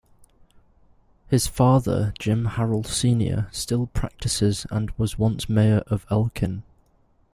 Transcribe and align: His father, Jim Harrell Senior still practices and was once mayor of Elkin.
His 1.27 1.45
father, 1.45 2.15
Jim 2.17 2.47
Harrell 2.47 2.83
Senior 2.87 3.47
still 3.51 3.85
practices 3.85 4.65
and 4.71 4.89
was 4.97 5.19
once 5.19 5.47
mayor 5.47 5.83
of 5.85 6.07
Elkin. 6.09 6.63